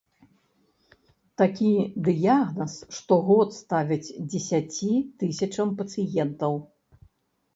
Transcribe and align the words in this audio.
Такі 1.39 1.67
дыягназ 2.07 2.73
штогод 2.97 3.49
ставяць 3.57 4.13
дзесяці 4.31 4.89
тысячам 5.25 5.67
пацыентаў. 5.83 6.53